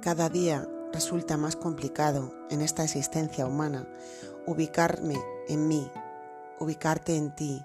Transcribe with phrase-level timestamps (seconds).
[0.00, 3.86] Cada día resulta más complicado en esta existencia humana
[4.46, 5.16] ubicarme
[5.46, 5.90] en mí,
[6.58, 7.62] ubicarte en ti,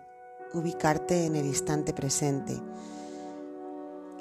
[0.54, 2.62] ubicarte en el instante presente.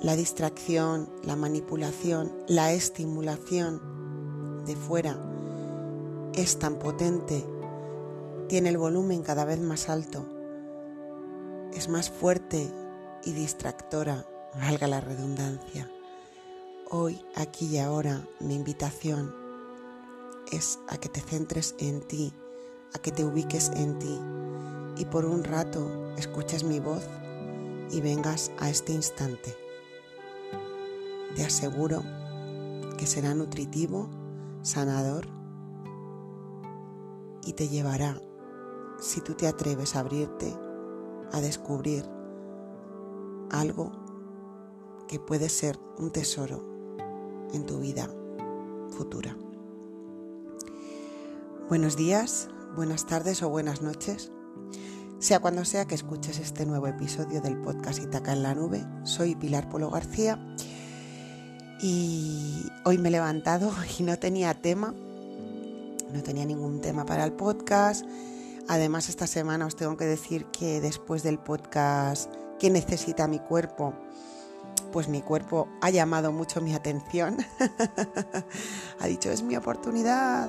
[0.01, 5.19] La distracción, la manipulación, la estimulación de fuera
[6.35, 7.45] es tan potente,
[8.49, 10.25] tiene el volumen cada vez más alto,
[11.73, 12.71] es más fuerte
[13.25, 15.91] y distractora, valga la redundancia.
[16.97, 19.35] Hoy, aquí y ahora, mi invitación
[20.53, 22.33] es a que te centres en ti,
[22.95, 24.17] a que te ubiques en ti
[24.97, 27.03] y por un rato escuches mi voz
[27.91, 29.57] y vengas a este instante.
[31.35, 32.05] Te aseguro
[32.97, 34.09] que será nutritivo,
[34.63, 35.27] sanador
[37.45, 38.23] y te llevará,
[39.01, 40.57] si tú te atreves a abrirte,
[41.33, 42.09] a descubrir
[43.51, 43.91] algo
[45.09, 46.74] que puede ser un tesoro
[47.55, 48.09] en tu vida
[48.91, 49.37] futura.
[51.69, 54.33] Buenos días, buenas tardes o buenas noches.
[55.21, 59.37] Sea cuando sea que escuches este nuevo episodio del podcast Itaca en la Nube, soy
[59.37, 60.39] Pilar Polo García
[61.81, 64.93] y hoy me he levantado y no tenía tema,
[66.13, 68.05] no tenía ningún tema para el podcast.
[68.67, 73.95] Además, esta semana os tengo que decir que después del podcast que necesita mi cuerpo,
[74.95, 77.39] pues mi cuerpo ha llamado mucho mi atención.
[79.01, 80.49] ha dicho, es mi oportunidad.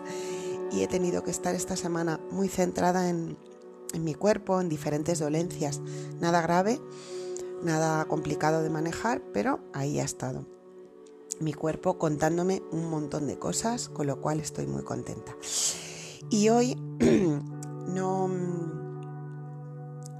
[0.72, 3.36] y he tenido que estar esta semana muy centrada en,
[3.92, 5.82] en mi cuerpo, en diferentes dolencias.
[6.20, 6.80] Nada grave,
[7.62, 10.46] nada complicado de manejar, pero ahí ha estado
[11.38, 15.36] mi cuerpo contándome un montón de cosas, con lo cual estoy muy contenta.
[16.30, 16.76] Y hoy
[17.88, 18.28] no,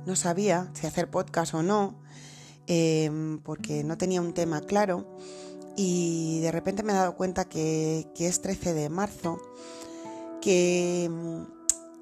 [0.05, 1.95] no sabía si hacer podcast o no,
[2.69, 5.06] Em, porque no tenía un tema claro
[5.77, 9.41] y de repente me he dado cuenta que, es 13 de marzo,
[10.41, 11.47] que em,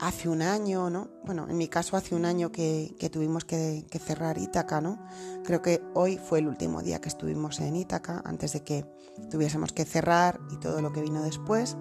[0.00, 1.08] hace un año, ¿no?
[1.25, 4.98] Bueno, en mi caso hace un año que, tuvimos que, cerrar Ítaca, ¿no?
[5.44, 8.86] Creo que hoy fue el último día que estuvimos en Ítaca, antes de que
[9.31, 11.76] tuviésemos que cerrar y todo lo que vino después,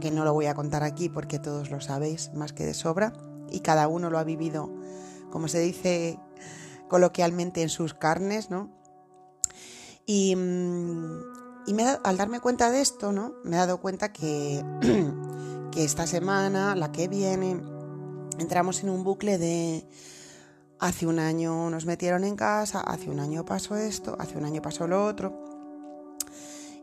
[0.00, 3.12] que no lo voy a contar aquí porque todos lo sabéis más que de sobra
[3.50, 4.70] y cada uno lo ha vivido,
[5.30, 6.18] como se dice
[6.92, 8.70] coloquialmente en sus carnes, ¿no?
[10.04, 11.22] Y, mm,
[12.04, 13.32] al darme cuenta de esto, ¿no?
[13.44, 14.62] Me he dado cuenta que,
[15.72, 17.62] que esta semana, la que viene,
[18.38, 19.88] entramos en un bucle de
[20.80, 24.60] hace un año nos metieron en casa, hace un año pasó esto, hace un año
[24.60, 25.32] pasó lo otro.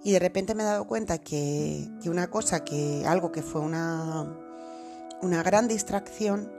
[0.03, 3.61] Y de repente me he dado cuenta que, que una cosa, que algo que fue
[3.61, 4.35] una,
[5.21, 6.51] una gran distracción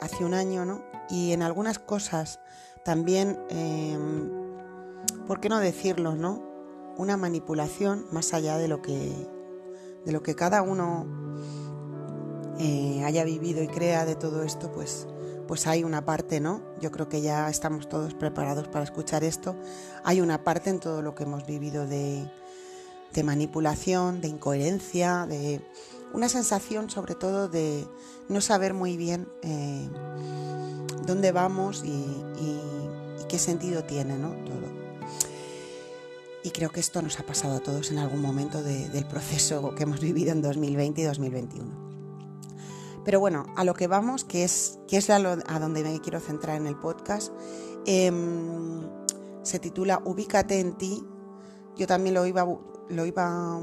[0.00, 0.82] hace un año, ¿no?
[1.08, 2.40] Y en algunas cosas
[2.88, 4.30] también, em,
[5.26, 6.42] ¿por qué no decirlo, no?
[6.96, 9.12] Una manipulación más allá de lo que,
[10.06, 11.06] de lo que cada uno
[12.58, 15.06] eh, haya vivido y crea de todo esto, pues,
[15.46, 16.62] pues hay una parte, ¿no?
[16.80, 19.54] Yo creo que ya estamos todos preparados para escuchar esto.
[20.02, 22.26] Hay una parte en todo lo que hemos vivido de,
[23.12, 25.60] de manipulación, de incoherencia, de
[26.14, 27.86] una sensación sobre todo de
[28.30, 29.90] no saber muy bien eh,
[31.06, 32.24] dónde vamos y,
[33.28, 34.30] qué sentido tiene ¿no?
[34.44, 34.88] todo.
[36.42, 39.82] Y creo que esto nos ha pasado a todos en algún momento del proceso que
[39.82, 41.88] hemos vivido en 2020 y 2021.
[43.04, 46.56] Pero bueno, a lo que vamos, que es, que es a, donde me quiero centrar
[46.56, 47.32] en el podcast,
[47.86, 48.82] em,
[49.42, 51.04] se titula Ubícate en ti.
[51.76, 52.46] Yo también lo iba,
[52.88, 53.60] lo iba a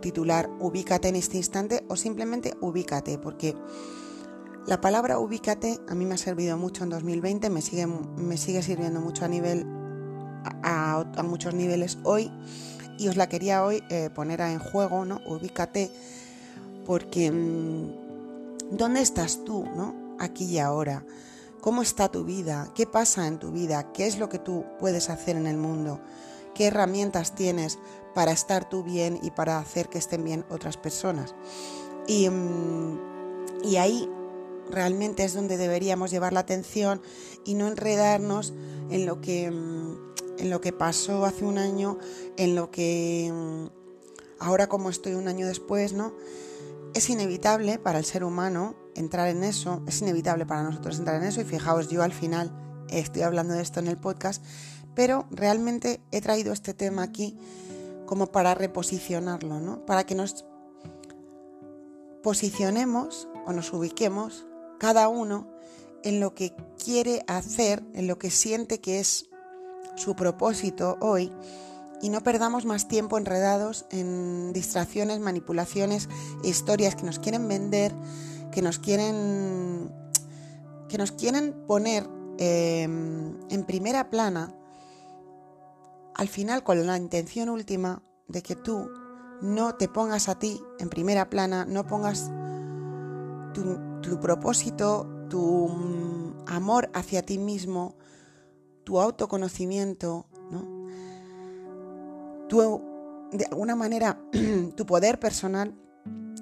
[0.00, 3.54] titular Ubícate en este instante o simplemente Ubícate, porque
[4.66, 8.62] la palabra ubícate a mí me ha servido mucho en 2020, me sigue, me sigue
[8.62, 9.64] sirviendo mucho a nivel
[10.62, 12.30] a, muchos niveles hoy
[12.98, 15.20] y os la quería hoy eh, poner en juego, ¿no?
[15.26, 15.90] Ubícate
[16.84, 20.16] porque mm, ¿dónde estás tú, ¿no?
[20.18, 21.04] Aquí y ahora.
[21.60, 22.70] ¿Cómo está tu vida?
[22.74, 23.92] ¿Qué pasa en tu vida?
[23.92, 26.00] ¿Qué es lo que tú puedes hacer en el mundo?
[26.54, 27.78] ¿Qué herramientas tienes
[28.14, 31.34] para estar tú bien y para hacer que estén bien otras personas?
[32.06, 32.98] Y, mm,
[33.64, 34.08] y ahí
[34.70, 37.00] realmente es donde deberíamos llevar la atención
[37.44, 38.52] y no enredarnos
[38.90, 39.96] en lo que, mm,
[40.38, 41.98] en lo que pasó hace un año,
[42.36, 43.66] en lo que mm,
[44.38, 46.12] ahora como estoy un año después, ¿no?
[46.94, 51.28] Es inevitable para el ser humano entrar en eso, es inevitable para nosotros entrar en
[51.28, 52.52] eso y fijaos, yo al final
[52.88, 54.42] estoy hablando de esto en el podcast,
[54.94, 57.36] pero realmente he traído este tema aquí
[58.06, 59.84] como para reposicionarlo, ¿no?
[59.84, 60.46] Para que nos
[62.22, 64.46] posicionemos o nos ubiquemos
[64.78, 65.48] cada uno
[66.02, 69.28] en lo que quiere hacer, en lo que siente que es
[69.96, 71.32] su propósito hoy
[72.02, 76.08] y no perdamos más tiempo enredados en distracciones, manipulaciones,
[76.42, 77.94] historias que nos quieren vender,
[78.52, 79.92] que nos quieren,
[80.88, 82.08] que nos quieren poner
[82.38, 84.54] em, en primera plana,
[86.14, 88.90] al final con la intención última de que tú
[89.40, 92.30] no te pongas a ti en primera plana, no pongas
[94.02, 97.96] tu, propósito, tu mm, amor hacia ti mismo,
[98.84, 100.86] tu autoconocimiento, ¿no?
[102.48, 102.82] tu,
[103.32, 104.20] de alguna manera,
[104.76, 105.74] tu poder personal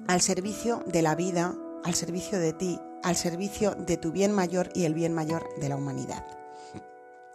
[0.07, 4.69] al servicio de la vida, al servicio de ti, al servicio de tu bien mayor
[4.73, 6.25] y el bien mayor de la humanidad.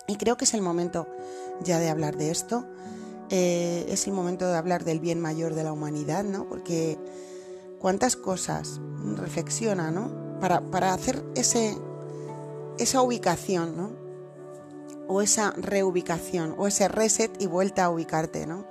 [0.06, 1.06] Y creo que es el momento
[1.62, 2.66] ya de hablar de esto.
[3.30, 6.48] Eh, es el momento de hablar del bien mayor de la humanidad, ¿no?
[6.48, 6.98] Porque
[7.80, 8.80] cuántas cosas
[9.16, 10.38] reflexiona, ¿no?
[10.40, 11.76] Para, para hacer ese,
[12.78, 14.00] esa ubicación, ¿no?
[15.12, 18.64] o esa reubicación o ese reset y vuelta a ubicarte, ¿no?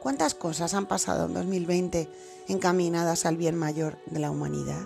[0.00, 2.08] ¿Cuántas cosas han pasado en 2020
[2.48, 4.84] encaminadas al bien mayor de la humanidad?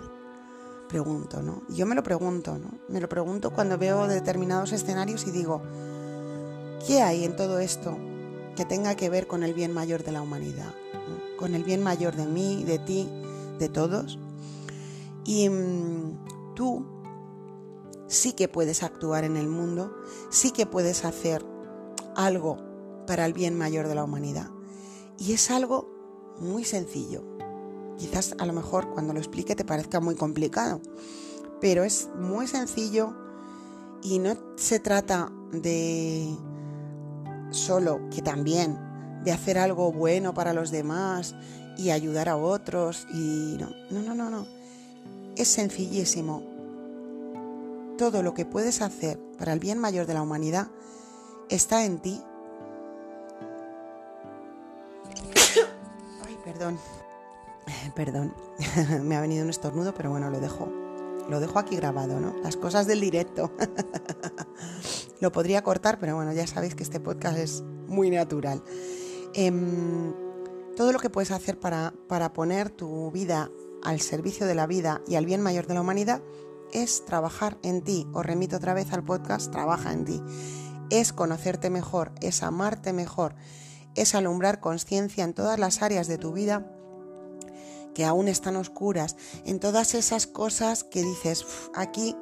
[0.87, 1.63] Pregunto, ¿no?
[1.69, 2.69] Yo me lo pregunto, ¿no?
[2.87, 5.63] Me lo pregunto cuando veo determinados escenarios y digo,
[6.85, 7.97] ¿qué hay en todo esto
[8.55, 10.71] que tenga que ver con el bien mayor de la humanidad?
[11.35, 13.09] Con el bien mayor de mí, de ti,
[13.59, 14.19] de todos.
[15.25, 16.85] Y mm, tú
[18.07, 19.95] sí que puedes actuar en el mundo,
[20.29, 21.45] sí que puedes hacer
[22.15, 22.57] algo
[23.07, 24.49] para el bien mayor de la humanidad.
[25.17, 25.89] Y es algo
[26.39, 27.23] muy sencillo.
[27.97, 30.81] Quizás a lo mejor cuando lo explique te parezca muy complicado,
[31.61, 33.15] pero es muy sencillo
[34.03, 36.35] y no se trata de
[37.51, 38.77] solo que también
[39.23, 41.35] de hacer algo bueno para los demás
[41.77, 44.47] y ayudar a otros y no, no, no, no, no.
[45.35, 46.55] Es sencillísimo
[47.97, 50.67] todo lo que puedes hacer para el bien mayor de la humanidad
[51.49, 52.21] está en ti.
[56.25, 56.79] Ay, perdón.
[57.95, 58.33] Perdón.
[59.03, 60.67] Me ha venido un estornudo, pero bueno, lo dejo.
[61.29, 62.35] Lo dejo aquí grabado, ¿no?
[62.43, 63.51] Las cosas del directo.
[65.19, 68.61] lo podría cortar, pero bueno, ya sabéis que este podcast es muy natural.
[69.33, 70.13] Em,
[70.75, 73.49] todo lo que puedes hacer para, para poner tu vida
[73.83, 76.21] al servicio de la vida y al bien mayor de la humanidad
[76.71, 78.07] es trabajar en ti.
[78.13, 80.21] Os remito otra vez al podcast, trabaja en ti.
[80.89, 83.35] Es conocerte mejor, es amarte mejor,
[83.95, 86.71] es alumbrar conciencia en todas las áreas de tu vida
[87.93, 92.15] que aún están oscuras, en todas esas cosas que dices, aquí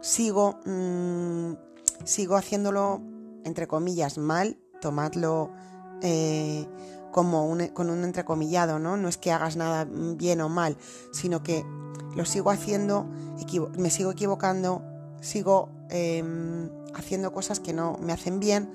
[0.00, 1.52] sigo, mm,
[2.04, 3.02] sigo haciéndolo,
[3.44, 5.52] entre comillas, mal, tomadlo
[6.00, 6.66] eh,
[7.12, 8.96] como con un entrecomillado, ¿no?
[8.96, 10.76] No es que hagas nada bien o mal,
[11.12, 11.64] sino que
[12.14, 13.06] lo sigo haciendo,
[13.76, 14.82] me sigo equivocando,
[15.20, 18.70] sigo em, haciendo cosas que no me hacen bien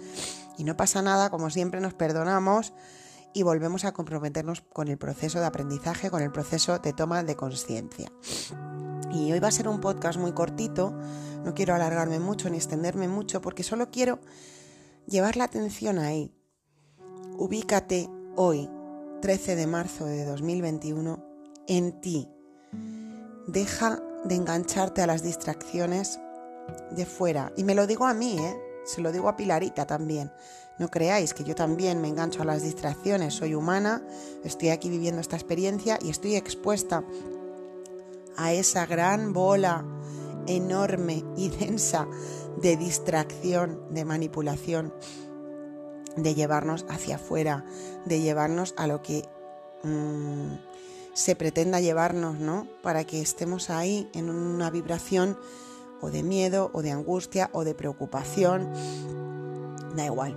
[0.58, 2.74] y no pasa nada, como siempre nos perdonamos
[3.34, 7.36] y volvemos a comprometernos con el proceso de aprendizaje, con el proceso de toma de
[7.36, 8.12] conciencia.
[9.12, 10.94] Y hoy va a ser un podcast muy cortito,
[11.44, 14.20] no quiero alargarme mucho ni extenderme mucho porque solo quiero
[15.08, 16.34] llevar la atención ahí.
[17.38, 18.70] Ubícate hoy,
[19.22, 21.26] 13 de marzo de 2021,
[21.68, 22.30] en ti,
[23.48, 26.20] Deja de engancharte a las distracciones
[26.92, 27.52] de fuera.
[27.58, 28.56] Y me lo digo a mí, ¿eh?
[28.86, 30.32] Se lo digo a Pilarita también.
[30.80, 33.34] No creáis que yo también me engancho a las distracciones.
[33.34, 34.02] Soy humana,
[34.44, 37.04] estoy aquí viviendo esta experiencia y estoy expuesta
[38.38, 39.86] a esa gran bola
[40.48, 42.08] enorme y densa
[42.62, 44.94] de distracción, de manipulación,
[46.16, 47.66] de llevarnos hacia afuera,
[48.06, 49.28] de llevarnos a lo que
[49.84, 50.56] mm,
[51.14, 52.68] se pretenda llevarnos, ¿no?
[52.82, 55.38] Para que estemos ahí en una vibración
[56.02, 58.70] o de miedo, o de angustia, o de preocupación.
[59.96, 60.36] Da igual.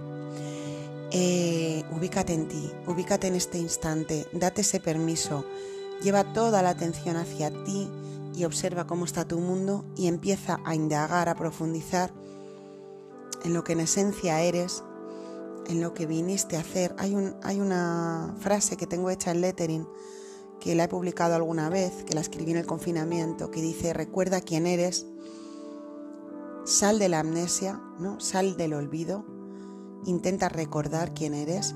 [1.10, 5.44] Eh, ubícate en ti, ubícate en este instante, date ese permiso,
[6.02, 7.88] lleva toda la atención hacia ti
[8.34, 12.12] y observa cómo está tu mundo y empieza a indagar, a profundizar
[13.44, 14.82] en lo que en esencia eres,
[15.68, 16.94] en lo que viniste a hacer.
[16.98, 19.86] Hay, un, hay una frase que tengo hecha en lettering
[20.60, 24.40] que la he publicado alguna vez, que la escribí en el confinamiento, que dice, recuerda
[24.40, 25.06] quién eres,
[26.64, 28.20] sal de la amnesia, ¿no?
[28.20, 29.24] sal del olvido,
[30.06, 31.74] intenta recordar quién eres,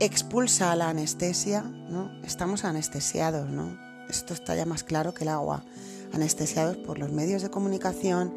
[0.00, 2.10] expulsa la anestesia, ¿no?
[2.22, 3.78] estamos anestesiados, ¿no?
[4.08, 5.64] esto está ya más claro que el agua,
[6.12, 8.34] anestesiados por los medios de comunicación,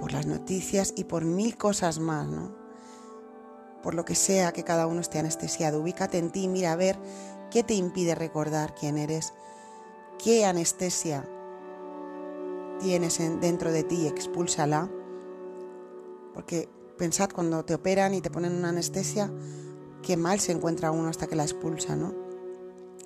[0.00, 2.59] por las noticias y por mil cosas más, ¿no?
[3.82, 6.98] Por lo que sea que cada uno esté anestesiado, ubícate en ti, mira a ver
[7.50, 9.32] ¿Qué te impide recordar quién eres?
[10.22, 11.28] ¿Qué anestesia
[12.80, 14.06] tienes dentro de ti?
[14.06, 14.88] Expúlsala.
[16.32, 19.32] Porque pensad cuando te operan y te ponen una anestesia,
[20.02, 22.14] qué mal se encuentra uno hasta que la expulsa, ¿no?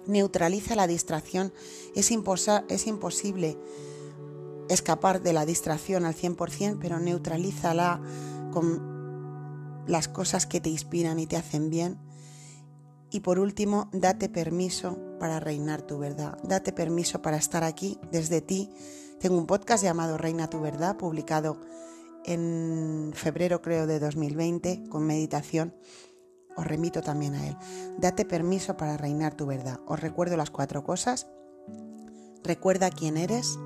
[0.07, 1.55] Neutraliza la distracción.
[1.95, 2.11] Es,
[2.69, 3.59] es imposible
[4.69, 8.03] escapar de la distracción al 100%, pero neutralízala
[8.53, 8.94] con
[9.87, 11.99] las cosas que te inspiran y te hacen bien.
[13.11, 16.37] Y por último, date permiso para reinar tu verdad.
[16.43, 18.71] Date permiso para estar aquí desde ti.
[19.21, 21.61] Tengo un podcast llamado Reina tu verdad, publicado
[22.25, 25.75] en febrero creo de 2020 con meditación.
[26.57, 27.57] Os remito también a él.
[27.99, 29.81] Date permiso para reinar tu verdad.
[29.87, 31.27] Os recuerdo las cuatro cosas.
[32.43, 33.59] Recuerda quién eres.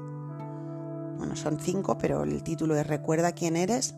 [1.16, 3.94] Bueno, son cinco, pero el título es Recuerda quién eres.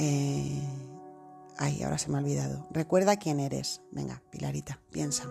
[0.00, 0.60] Eh,
[1.58, 2.66] ay, ahora se me ha olvidado.
[2.72, 3.82] Recuerda quién eres.
[3.92, 5.30] Venga, Pilarita, piensa.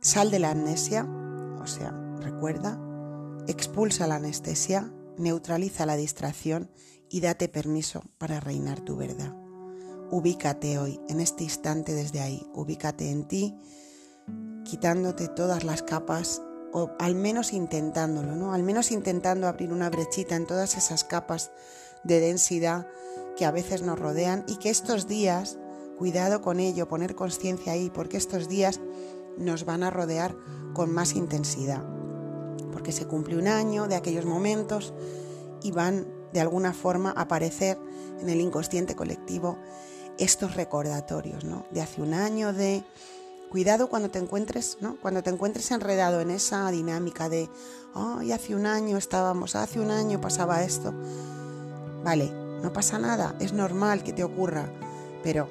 [0.00, 1.04] Sal de la amnesia,
[1.60, 2.78] o sea, recuerda
[3.48, 6.70] Expulsa la anestesia, neutraliza la distracción
[7.08, 9.34] y date permiso para reinar tu verdad.
[10.10, 13.56] Ubícate hoy, en este instante desde ahí, ubícate en ti,
[14.66, 18.52] quitándote todas las capas o al menos intentándolo, ¿no?
[18.52, 21.50] Al menos intentando abrir una brechita en todas esas capas
[22.04, 22.86] de densidad
[23.36, 25.58] que a veces nos rodean y que estos días,
[25.96, 28.80] cuidado con ello, poner conciencia ahí, porque estos días
[29.36, 30.34] nos van a rodear
[30.74, 31.82] con más intensidad
[32.72, 34.92] porque se cumple un año de aquellos momentos
[35.62, 37.78] y van de alguna forma a aparecer
[38.20, 39.58] en el inconsciente colectivo
[40.18, 41.66] estos recordatorios, ¿no?
[41.70, 42.84] De hace un año, de
[43.48, 44.96] cuidado cuando te encuentres, ¿no?
[45.00, 47.48] Cuando te encuentres enredado en esa dinámica de,
[47.94, 50.92] ay, hace un año estábamos, hace un año pasaba esto.
[52.04, 52.30] Vale,
[52.62, 54.70] no pasa nada, es normal que te ocurra,
[55.22, 55.48] pero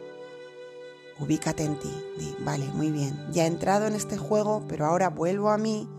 [1.20, 1.92] ubícate en ti,
[2.40, 5.90] vale, muy bien, ya he entrado en este juego, pero ahora vuelvo a mí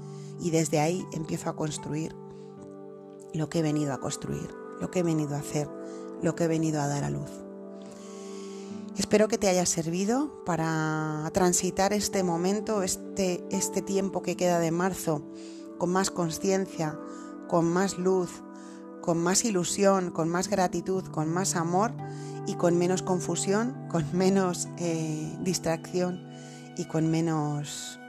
[0.40, 2.14] y desde ahí empiezo a construir
[3.34, 4.48] lo que he venido a construir,
[4.80, 5.68] lo que he venido a hacer,
[6.22, 7.47] lo que he venido a dar a luz.
[8.98, 14.72] Espero que te haya servido para transitar este momento, este, este tiempo que queda de
[14.72, 15.22] marzo,
[15.78, 16.98] con más conciencia,
[17.46, 18.42] con más luz,
[19.00, 21.92] con más ilusión, con más gratitud, con más amor
[22.48, 26.28] y con menos confusión, con menos eh, distracción
[26.76, 28.00] y con menos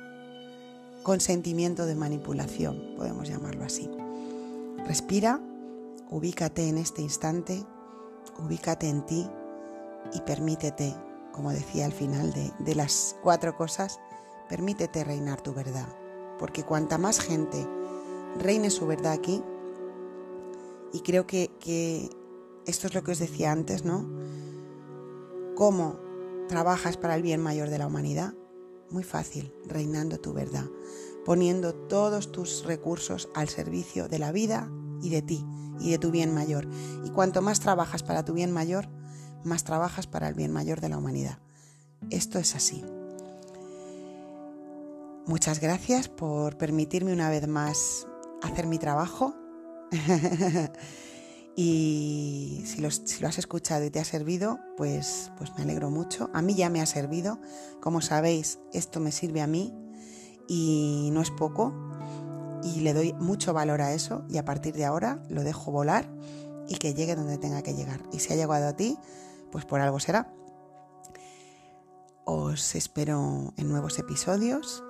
[1.04, 3.88] consentimiento de manipulación, podemos llamarlo así.
[4.88, 5.40] Respira,
[6.10, 7.64] ubícate en este instante,
[8.44, 9.30] ubícate en ti
[10.14, 10.96] y permítete,
[11.32, 14.00] como decía al final de, de las cuatro cosas,
[14.48, 15.88] permítete reinar tu verdad.
[16.38, 17.68] Porque cuanta más gente
[18.38, 19.44] reine su verdad aquí,
[20.92, 22.10] y creo que, que
[22.66, 24.10] esto es lo que os decía antes, ¿no?
[25.56, 26.00] ¿Cómo
[26.48, 28.34] trabajas para el bien mayor de la humanidad?
[28.90, 30.66] Muy fácil, reinando tu verdad,
[31.26, 35.46] poniendo todos tus recursos al servicio de la vida y de ti
[35.80, 36.68] y de tu bien mayor.
[37.06, 38.90] Y cuanto más trabajas para tu bien mayor,
[39.44, 41.40] más trabajas para el bien mayor de la humanidad.
[42.10, 42.84] Esto es así.
[45.26, 48.08] Muchas gracias por permitirme una vez más
[48.42, 49.36] hacer mi trabajo.
[51.62, 52.88] Y si, lo
[53.28, 56.30] has escuchado y te ha servido, pues, pues me alegro mucho.
[56.34, 57.38] A mí ya me ha servido.
[57.82, 59.74] Como sabéis, esto me sirve a mí
[60.48, 61.74] y no es poco.
[62.64, 66.10] Y le doy mucho valor a eso y a partir de ahora lo dejo volar
[66.70, 68.04] y que llegue donde tenga que llegar.
[68.14, 68.98] Y si ha llegado a ti,
[69.52, 70.34] pues por algo será.
[72.26, 74.84] Os espero en nuevos episodios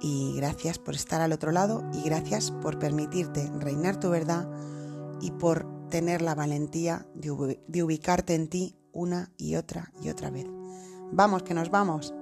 [0.00, 4.48] y gracias por estar al otro lado y gracias por permitirte reinar tu verdad
[5.20, 7.30] y por tener la valentía de,
[7.82, 10.46] ubicarte en ti una y otra y otra vez.
[11.10, 12.14] Vamos, que nos vamos.